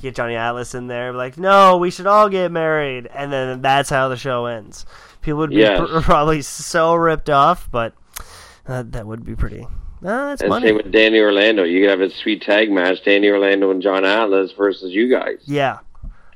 Get 0.00 0.14
Johnny 0.14 0.34
Atlas 0.34 0.74
in 0.74 0.86
there, 0.86 1.12
like, 1.12 1.36
no, 1.36 1.76
we 1.76 1.90
should 1.90 2.06
all 2.06 2.30
get 2.30 2.50
married, 2.50 3.06
and 3.12 3.30
then 3.30 3.60
that's 3.60 3.90
how 3.90 4.08
the 4.08 4.16
show 4.16 4.46
ends. 4.46 4.86
People 5.20 5.40
would 5.40 5.50
be 5.50 5.56
Yes. 5.56 5.78
pr- 5.78 6.00
probably 6.00 6.40
so 6.40 6.94
ripped 6.94 7.28
off, 7.28 7.68
but 7.70 7.92
uh, 8.66 8.82
that 8.86 9.06
would 9.06 9.26
be 9.26 9.34
pretty, 9.36 9.66
Ah, 10.02 10.28
that's 10.30 10.40
And 10.40 10.48
money. 10.48 10.68
same 10.68 10.76
with 10.78 10.90
Danny 10.90 11.20
Orlando. 11.20 11.64
You 11.64 11.82
could 11.82 11.90
have 11.90 12.00
a 12.00 12.08
sweet 12.08 12.40
tag 12.40 12.70
match: 12.72 13.04
Danny 13.04 13.28
Orlando 13.28 13.70
and 13.70 13.82
John 13.82 14.06
Atlas 14.06 14.52
versus 14.52 14.90
you 14.90 15.10
guys. 15.10 15.36
Yeah, 15.44 15.80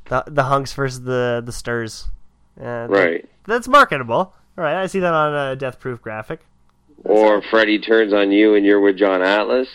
the 0.08 0.24
the 0.26 0.44
hunks 0.44 0.72
versus 0.72 1.02
the 1.02 1.42
the 1.44 1.52
stirs. 1.52 2.08
Uh, 2.58 2.86
that- 2.86 2.90
Right. 2.90 3.28
that's 3.46 3.66
marketable. 3.68 4.32
All 4.56 4.62
right, 4.64 4.76
I 4.76 4.86
see 4.86 5.00
that 5.00 5.12
on 5.12 5.34
a 5.34 5.56
Death 5.56 5.80
Proof 5.80 6.00
graphic. 6.00 6.40
Or 7.04 7.42
Freddy 7.50 7.78
turns 7.80 8.12
on 8.12 8.30
you 8.32 8.54
and 8.54 8.64
you're 8.64 8.80
with 8.80 8.96
John 8.96 9.20
Atlas. 9.20 9.68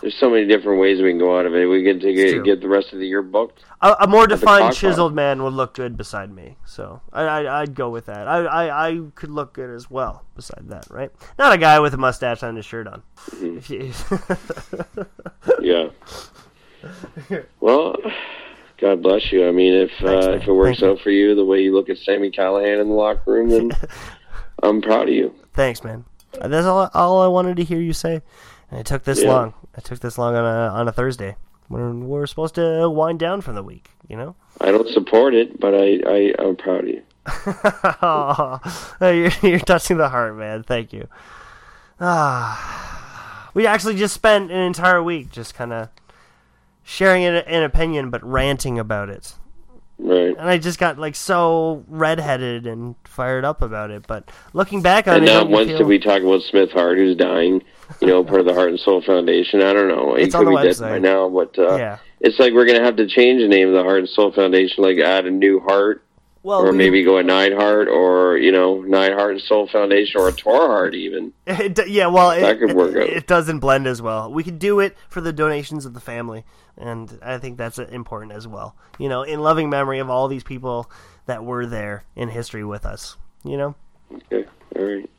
There's 0.00 0.16
so 0.18 0.30
many 0.30 0.46
different 0.46 0.80
ways 0.80 1.00
we 1.00 1.10
can 1.10 1.18
go 1.18 1.38
out 1.38 1.46
of 1.46 1.54
it. 1.54 1.66
We 1.66 1.82
get 1.82 2.00
to 2.00 2.12
get, 2.12 2.42
get 2.44 2.60
the 2.60 2.68
rest 2.68 2.92
of 2.92 2.98
the 2.98 3.06
year 3.06 3.22
booked. 3.22 3.62
A, 3.82 3.94
a 4.00 4.06
more 4.08 4.26
defined, 4.26 4.74
chiseled 4.74 5.14
man 5.14 5.42
would 5.42 5.52
look 5.52 5.74
good 5.74 5.96
beside 5.96 6.32
me, 6.34 6.56
so 6.64 7.00
I, 7.12 7.22
I 7.22 7.60
I'd 7.62 7.74
go 7.74 7.90
with 7.90 8.06
that. 8.06 8.26
I, 8.26 8.44
I 8.44 8.88
I 8.88 9.00
could 9.14 9.30
look 9.30 9.52
good 9.52 9.70
as 9.70 9.90
well 9.90 10.24
beside 10.34 10.68
that, 10.70 10.86
right? 10.90 11.10
Not 11.38 11.52
a 11.52 11.58
guy 11.58 11.78
with 11.80 11.94
a 11.94 11.98
mustache 11.98 12.42
and 12.42 12.56
a 12.58 12.62
shirt 12.62 12.86
on. 12.88 13.02
Mm-hmm. 13.30 15.02
Yeah. 15.60 15.88
God 18.82 19.00
bless 19.00 19.30
you. 19.30 19.46
I 19.46 19.52
mean, 19.52 19.74
if 19.74 19.90
Thanks, 20.00 20.26
uh, 20.26 20.30
if 20.32 20.48
it 20.48 20.52
works 20.52 20.80
Thank 20.80 20.98
out 20.98 21.00
for 21.04 21.10
you 21.10 21.36
the 21.36 21.44
way 21.44 21.62
you 21.62 21.72
look 21.72 21.88
at 21.88 21.98
Sammy 21.98 22.32
Callahan 22.32 22.80
in 22.80 22.88
the 22.88 22.94
locker 22.94 23.32
room, 23.32 23.48
then 23.48 23.70
I'm 24.62 24.82
proud 24.82 25.08
of 25.08 25.14
you. 25.14 25.32
Thanks, 25.54 25.84
man. 25.84 26.04
That's 26.32 26.66
all, 26.66 26.90
all 26.92 27.22
I 27.22 27.28
wanted 27.28 27.56
to 27.58 27.64
hear 27.64 27.78
you 27.78 27.92
say. 27.92 28.22
And 28.72 28.80
it 28.80 28.86
took 28.86 29.04
this 29.04 29.22
Yeah. 29.22 29.28
long. 29.28 29.54
It 29.78 29.84
took 29.84 30.00
this 30.00 30.18
long 30.18 30.34
on 30.34 30.44
a 30.44 30.74
on 30.74 30.88
a 30.88 30.92
Thursday 30.92 31.36
when 31.68 32.08
we're 32.08 32.26
supposed 32.26 32.56
to 32.56 32.90
wind 32.90 33.20
down 33.20 33.40
from 33.40 33.54
the 33.54 33.62
week. 33.62 33.88
You 34.08 34.16
know. 34.16 34.34
I 34.60 34.72
don't 34.72 34.88
support 34.88 35.32
it, 35.32 35.60
but 35.60 35.74
I, 35.74 36.00
I 36.04 36.34
I'm 36.40 36.56
proud 36.56 36.82
of 36.82 36.88
you. 36.88 37.02
oh, 38.02 38.58
you're, 39.00 39.30
you're 39.42 39.60
touching 39.60 39.96
the 39.96 40.08
heart, 40.08 40.36
man. 40.36 40.64
Thank 40.64 40.92
you. 40.92 41.06
Ah, 42.00 43.48
we 43.54 43.64
actually 43.64 43.94
just 43.94 44.12
spent 44.14 44.50
an 44.50 44.58
entire 44.58 45.00
week 45.00 45.30
just 45.30 45.54
kind 45.54 45.72
of 45.72 45.88
sharing 46.82 47.24
an, 47.24 47.36
an 47.36 47.62
opinion, 47.62 48.10
but 48.10 48.22
ranting 48.24 48.78
about 48.78 49.08
it. 49.08 49.34
Right. 49.98 50.36
And 50.36 50.48
I 50.48 50.58
just 50.58 50.80
got 50.80 50.98
like 50.98 51.14
so 51.14 51.84
redheaded 51.86 52.66
and 52.66 52.96
fired 53.04 53.44
up 53.44 53.62
about 53.62 53.90
it. 53.92 54.04
But 54.08 54.30
looking 54.52 54.82
back 54.82 55.06
on 55.06 55.16
And 55.16 55.24
it, 55.24 55.26
now 55.26 55.40
don't 55.42 55.52
once 55.52 55.68
feel- 55.68 55.78
did 55.78 55.86
we 55.86 55.98
talk 56.00 56.22
about 56.22 56.42
Smith 56.42 56.72
Hart, 56.72 56.98
who's 56.98 57.16
dying? 57.16 57.62
You 58.00 58.06
know, 58.08 58.24
part 58.24 58.40
of 58.40 58.46
the 58.46 58.54
Heart 58.54 58.70
and 58.70 58.80
Soul 58.80 59.02
Foundation. 59.02 59.62
I 59.62 59.72
don't 59.72 59.86
know. 59.88 60.14
He 60.16 60.22
It's 60.22 60.34
could 60.34 60.46
on 60.48 60.54
the 60.54 60.60
be 60.60 60.66
dead 60.68 60.78
by 60.80 60.98
now, 60.98 61.28
but 61.28 61.56
uh, 61.58 61.76
yeah. 61.76 61.98
it's 62.20 62.38
like 62.38 62.52
we're 62.54 62.64
gonna 62.66 62.82
have 62.82 62.96
to 62.96 63.06
change 63.06 63.42
the 63.42 63.48
name 63.48 63.68
of 63.68 63.74
the 63.74 63.82
Heart 63.82 63.98
and 64.00 64.08
Soul 64.08 64.32
Foundation, 64.32 64.82
like 64.82 64.98
add 64.98 65.26
a 65.26 65.30
new 65.30 65.60
heart, 65.60 66.02
Well, 66.44 66.66
or 66.66 66.72
maybe 66.72 67.04
go 67.04 67.18
a 67.18 67.22
nine 67.22 67.52
heart, 67.52 67.86
or 67.88 68.36
you 68.36 68.50
know, 68.50 68.80
nine 68.80 69.12
heart 69.12 69.32
and 69.32 69.40
soul 69.40 69.68
foundation, 69.68 70.20
or 70.20 70.28
a 70.28 70.32
Tor 70.32 70.66
heart 70.66 70.94
even. 70.94 71.32
It, 71.46 71.88
yeah, 71.88 72.06
well, 72.08 72.30
it, 72.32 72.40
That 72.40 72.58
could 72.58 72.72
work 72.74 72.96
it, 72.96 73.02
out. 73.02 73.08
it 73.08 73.26
doesn't 73.28 73.60
blend 73.60 73.86
as 73.86 74.02
well. 74.02 74.32
We 74.32 74.42
could 74.42 74.58
do 74.58 74.80
it 74.80 74.96
for 75.08 75.20
the 75.20 75.32
donations 75.32 75.86
of 75.86 75.94
the 75.94 76.00
family, 76.00 76.44
and 76.76 77.18
I 77.22 77.38
think 77.38 77.58
that's 77.58 77.78
important 77.78 78.32
as 78.32 78.48
well. 78.48 78.74
You 78.98 79.08
know, 79.08 79.22
in 79.22 79.40
loving 79.40 79.70
memory 79.70 80.00
of 80.00 80.10
all 80.10 80.26
these 80.28 80.42
people 80.42 80.90
that 81.26 81.44
were 81.44 81.64
there 81.66 82.04
in 82.16 82.28
history 82.28 82.64
with 82.64 82.84
us. 82.84 83.16
You 83.44 83.56
know, 83.56 83.74
Okay, 84.12 84.44
all 84.76 84.84
right. 84.84 85.10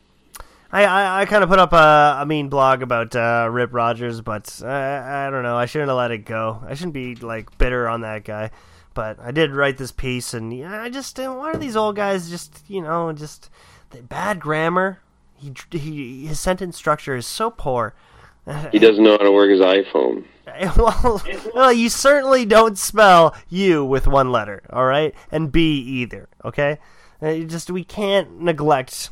I 0.74 0.86
I, 0.86 1.22
I 1.22 1.26
kind 1.26 1.44
of 1.44 1.50
put 1.50 1.60
up 1.60 1.72
a, 1.72 2.18
a 2.22 2.26
mean 2.26 2.50
blog 2.50 2.82
about 2.82 3.16
uh, 3.16 3.48
Rip 3.50 3.74
Rogers, 3.74 4.22
but 4.22 4.60
I, 4.66 5.28
I 5.28 5.30
don't 5.30 5.44
know. 5.44 5.56
I 5.56 5.68
shouldn't 5.68 5.90
have 5.90 5.98
let 5.98 6.12
it 6.12 6.26
go. 6.26 6.62
I 6.68 6.74
shouldn't 6.74 6.96
be 6.96 7.16
like 7.16 7.58
bitter 7.58 7.88
on 7.88 8.02
that 8.02 8.26
guy. 8.26 8.50
But 8.96 9.20
I 9.20 9.32
did 9.32 9.52
write 9.52 9.78
this 9.78 9.92
piece, 9.92 10.34
and 10.34 10.56
yeah, 10.56 10.82
I 10.82 10.90
just 10.90 11.20
uh, 11.20 11.32
why 11.32 11.52
are 11.52 11.58
these 11.58 11.76
old 11.76 11.96
guys 11.96 12.30
just 12.30 12.64
you 12.68 12.82
know 12.82 13.14
just 13.14 13.50
the 13.92 14.02
bad 14.02 14.40
grammar? 14.40 15.00
He, 15.38 15.54
he 15.72 16.26
his 16.26 16.40
sentence 16.40 16.76
structure 16.76 17.16
is 17.16 17.28
so 17.28 17.52
poor. 17.52 17.94
He 18.72 18.80
doesn't 18.80 19.04
know 19.04 19.12
how 19.12 19.24
to 19.24 19.32
work 19.32 19.50
his 19.50 19.62
iPhone. 19.62 20.26
well, 20.78 21.24
well, 21.56 21.72
you 21.72 21.88
certainly 21.90 22.46
don't 22.46 22.78
spell 22.78 23.34
you 23.48 23.86
with 23.86 24.06
one 24.06 24.32
letter, 24.32 24.62
all 24.70 24.86
right, 24.86 25.16
and 25.32 25.52
B 25.52 25.78
either. 25.80 26.28
Okay, 26.44 26.78
Uh, 27.22 27.36
just 27.36 27.72
we 27.72 27.84
can't 27.84 28.42
neglect 28.42 29.10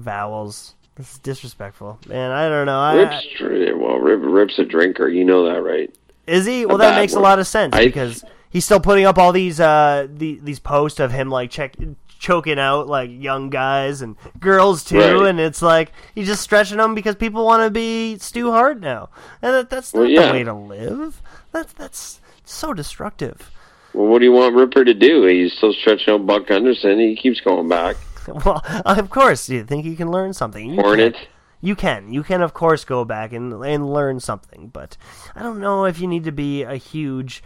vowels. 0.00 0.74
This 0.96 1.12
is 1.12 1.18
disrespectful, 1.20 1.98
man. 2.08 2.30
I 2.32 2.48
don't 2.48 2.66
know. 2.66 2.78
I, 2.80 2.94
Rip's 2.94 3.76
well, 3.76 3.98
Rip, 3.98 4.20
Rip's 4.22 4.58
a 4.58 4.64
drinker. 4.64 5.08
You 5.08 5.24
know 5.24 5.44
that, 5.52 5.62
right? 5.62 5.94
is 6.26 6.44
he? 6.44 6.66
Well, 6.66 6.76
a 6.76 6.78
that 6.80 6.96
makes 6.96 7.14
a 7.14 7.20
lot 7.20 7.38
of 7.38 7.46
sense 7.46 7.74
I- 7.74 7.84
because 7.86 8.24
he's 8.50 8.64
still 8.64 8.80
putting 8.80 9.04
up 9.06 9.16
all 9.18 9.32
these 9.32 9.60
uh 9.60 10.06
the, 10.12 10.38
these 10.42 10.58
posts 10.58 10.98
of 11.00 11.12
him 11.12 11.30
like 11.30 11.50
check 11.50 11.76
choking 12.18 12.58
out 12.58 12.88
like 12.88 13.10
young 13.12 13.48
guys 13.48 14.02
and 14.02 14.16
girls 14.40 14.82
too, 14.82 14.98
Right. 14.98 15.28
and 15.28 15.38
it's 15.40 15.62
like 15.62 15.92
he's 16.16 16.26
just 16.26 16.42
stretching 16.42 16.78
them 16.78 16.94
because 16.96 17.14
people 17.14 17.44
want 17.44 17.62
to 17.62 17.70
be 17.70 18.18
Stu 18.18 18.50
Hart 18.50 18.80
now, 18.80 19.08
and 19.40 19.54
that, 19.54 19.70
that's 19.70 19.94
not 19.94 20.00
Well, 20.00 20.10
yeah. 20.10 20.26
the 20.26 20.32
way 20.32 20.42
to 20.44 20.52
live. 20.54 21.22
That's 21.52 21.72
that's 21.74 22.20
so 22.44 22.74
destructive. 22.74 23.52
Well, 23.94 24.08
what 24.08 24.18
do 24.18 24.24
you 24.24 24.32
want 24.32 24.54
Ripper 24.56 24.84
to 24.84 24.94
do? 24.94 25.24
He's 25.26 25.52
still 25.54 25.72
stretching 25.72 26.12
out 26.12 26.26
Buck 26.26 26.48
Henderson. 26.48 26.98
He 26.98 27.14
keeps 27.16 27.40
going 27.40 27.68
back. 27.68 27.96
Well, 28.44 28.62
of 28.84 29.10
course, 29.10 29.48
you 29.48 29.64
think 29.64 29.84
you 29.84 29.96
can 29.96 30.10
learn 30.10 30.32
something. 30.32 30.70
You 30.70 30.80
Hornet. 30.80 31.14
Can. 31.14 31.26
You 31.60 31.74
can. 31.74 32.12
You 32.12 32.22
can, 32.22 32.40
of 32.40 32.54
course, 32.54 32.84
go 32.84 33.04
back 33.04 33.32
and 33.32 33.52
and 33.64 33.92
learn 33.92 34.20
something. 34.20 34.68
But 34.68 34.96
I 35.34 35.42
don't 35.42 35.60
know 35.60 35.84
if 35.84 36.00
you 36.00 36.06
need 36.06 36.24
to 36.24 36.32
be 36.32 36.62
a 36.62 36.76
huge 36.76 37.42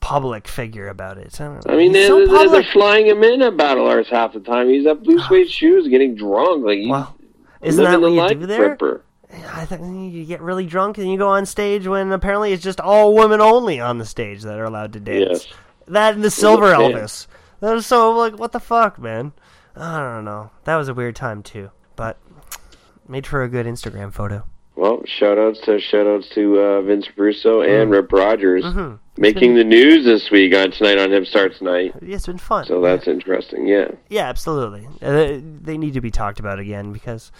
public 0.00 0.46
figure 0.46 0.88
about 0.88 1.18
it. 1.18 1.40
I. 1.40 1.58
I 1.66 1.76
mean, 1.76 1.92
they're, 1.92 2.06
so 2.06 2.26
they're, 2.26 2.48
they're 2.48 2.72
flying 2.72 3.06
him 3.06 3.24
in 3.24 3.42
at 3.42 3.56
Battle 3.56 3.86
Arts 3.86 4.08
half 4.08 4.34
the 4.34 4.40
time. 4.40 4.68
He's 4.68 4.86
at 4.86 5.02
blue 5.02 5.18
ah. 5.18 5.26
suede 5.26 5.50
shoes, 5.50 5.88
getting 5.88 6.14
drunk. 6.14 6.64
Like 6.64 6.80
Well, 6.86 7.16
isn't 7.60 7.82
that 7.82 8.00
what 8.00 8.10
the 8.10 8.34
you 8.34 8.40
do 8.40 8.46
there? 8.46 8.70
Ripper. 8.70 9.02
I 9.52 9.64
think 9.64 10.14
you 10.14 10.24
get 10.24 10.40
really 10.40 10.66
drunk 10.66 10.98
and 10.98 11.10
you 11.10 11.18
go 11.18 11.28
on 11.28 11.46
stage 11.46 11.86
when 11.86 12.12
apparently 12.12 12.52
it's 12.52 12.62
just 12.62 12.80
all 12.80 13.14
women 13.14 13.40
only 13.40 13.80
on 13.80 13.98
the 13.98 14.06
stage 14.06 14.42
that 14.42 14.58
are 14.58 14.64
allowed 14.64 14.92
to 14.94 15.00
dance. 15.00 15.44
Yes. 15.44 15.54
That 15.88 16.14
and 16.14 16.24
the 16.24 16.30
Silver. 16.30 16.72
Elvis. 16.72 17.26
That 17.60 17.72
was 17.72 17.86
so 17.86 18.12
like, 18.12 18.38
what 18.38 18.52
the 18.52 18.60
fuck, 18.60 18.98
man? 18.98 19.32
I 19.76 19.98
don't 20.00 20.24
know. 20.24 20.50
That 20.64 20.76
was 20.76 20.88
a 20.88 20.94
weird 20.94 21.16
time 21.16 21.42
too, 21.42 21.70
but 21.96 22.18
made 23.08 23.26
for 23.26 23.42
a 23.42 23.48
good 23.48 23.66
Instagram 23.66 24.12
photo. 24.12 24.44
Well, 24.74 25.02
shout 25.06 25.38
outs 25.38 25.60
to 25.62 25.78
shout 25.80 26.06
outs 26.06 26.28
to 26.30 26.58
uh, 26.60 26.82
Vince 26.82 27.08
Russo 27.16 27.62
and 27.62 27.90
Rip 27.90 28.12
Rogers 28.12 28.62
Mhm. 28.64 28.98
making 29.16 29.54
the 29.54 29.64
news 29.64 30.04
this 30.04 30.30
week 30.30 30.54
on 30.54 30.70
tonight 30.70 30.98
on 30.98 31.10
Hip 31.10 31.26
Starts 31.26 31.60
Night. 31.62 31.94
Yeah, 32.02 32.16
it's 32.16 32.26
been 32.26 32.36
fun. 32.38 32.66
So 32.66 32.80
that's 32.82 33.06
interesting. 33.08 33.66
Yeah. 33.66 33.88
yeah, 34.08 34.28
absolutely. 34.28 34.86
Uh, 35.00 35.38
they 35.62 35.78
need 35.78 35.94
to 35.94 36.00
be 36.02 36.10
talked 36.10 36.40
about 36.40 36.58
again 36.58 36.92
because 36.92 37.32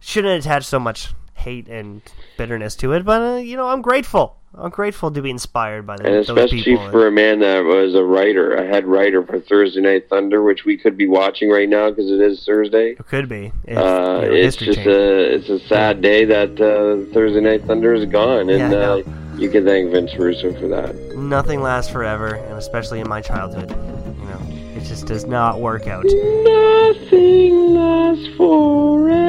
shouldn't 0.00 0.42
attach 0.44 0.64
so 0.64 0.78
much 0.78 1.12
hate 1.34 1.68
and 1.68 2.00
bitterness 2.38 2.76
to 2.76 2.92
it. 2.94 3.04
But 3.04 3.20
uh, 3.22 3.36
you 3.36 3.56
know, 3.56 3.68
I'm 3.68 3.82
grateful. 3.82 4.36
I'm 4.56 4.70
grateful 4.70 5.10
to 5.10 5.20
be 5.20 5.30
inspired 5.30 5.84
by 5.86 5.96
the, 5.96 6.06
And 6.06 6.14
especially 6.16 6.62
people. 6.62 6.88
for 6.90 7.06
a 7.08 7.10
man 7.10 7.40
that 7.40 7.64
was 7.64 7.94
a 7.94 8.04
writer, 8.04 8.54
a 8.54 8.64
head 8.66 8.86
writer 8.86 9.24
for 9.24 9.40
Thursday 9.40 9.80
Night 9.80 10.08
Thunder, 10.08 10.42
which 10.44 10.64
we 10.64 10.76
could 10.76 10.96
be 10.96 11.08
watching 11.08 11.50
right 11.50 11.68
now 11.68 11.90
because 11.90 12.08
it 12.10 12.20
is 12.20 12.44
Thursday. 12.44 12.90
it 12.90 13.06
could 13.08 13.28
be. 13.28 13.50
If, 13.64 13.76
Uh, 13.76 14.20
you 14.22 14.28
know, 14.28 14.34
it's 14.34 14.56
just 14.56 14.78
a 14.78 15.34
it's 15.34 15.48
a 15.48 15.58
sad 15.60 16.00
day 16.00 16.24
that 16.26 16.52
uh, 16.60 17.12
Thursday 17.12 17.40
Night 17.40 17.64
Thunder 17.64 17.94
is 17.94 18.04
gone, 18.06 18.48
and 18.48 18.72
Yeah, 18.72 18.72
uh, 18.78 19.02
you 19.36 19.50
can 19.50 19.64
thank 19.64 19.90
Vince 19.90 20.14
Russo 20.16 20.52
for 20.60 20.68
that. 20.68 20.94
Nothing 21.16 21.60
lasts 21.60 21.90
forever, 21.90 22.34
and 22.36 22.54
especially 22.56 23.00
in 23.00 23.08
my 23.08 23.20
childhood, 23.20 23.70
you 23.70 24.26
know, 24.26 24.40
it 24.76 24.84
just 24.84 25.06
does 25.06 25.24
not 25.26 25.58
work 25.60 25.88
out. 25.88 26.04
Nothing 26.04 27.74
lasts 27.74 28.28
forever. 28.36 29.24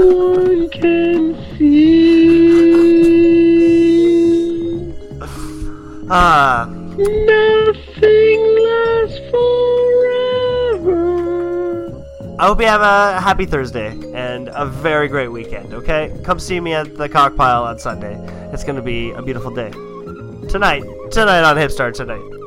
Uh, 0.72 0.78
can 0.78 1.34
see. 1.58 2.40
ah, 6.10 6.66
Nothing 6.96 8.40
lasts 8.58 9.18
forever. 10.80 10.96
I 12.38 12.46
hope 12.46 12.60
you 12.60 12.66
have 12.66 12.82
a 12.82 13.20
happy 13.20 13.46
Thursday 13.46 13.88
and 14.14 14.48
a 14.54 14.66
very 14.66 15.08
great 15.08 15.28
weekend. 15.28 15.74
Okay, 15.74 16.12
come 16.24 16.38
see 16.38 16.60
me 16.60 16.72
at 16.74 16.96
the 16.96 17.08
Cockpile 17.08 17.64
on 17.64 17.78
Sunday. 17.78 18.16
It's 18.52 18.64
gonna 18.64 18.82
be 18.82 19.10
a 19.12 19.22
beautiful 19.22 19.50
day. 19.54 19.70
Tonight, 20.48 20.82
tonight 21.10 21.42
on 21.42 21.56
Hipstar 21.56 21.92
tonight. 21.92 22.39